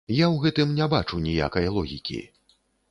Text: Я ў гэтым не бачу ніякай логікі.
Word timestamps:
Я 0.19 0.27
ў 0.27 0.41
гэтым 0.45 0.71
не 0.79 0.87
бачу 0.93 1.21
ніякай 1.29 1.71
логікі. 1.81 2.19